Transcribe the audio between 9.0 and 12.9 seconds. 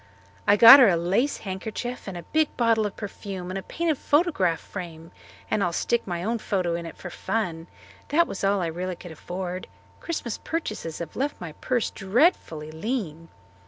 afford. Christmas purchases have left my purse dreadfully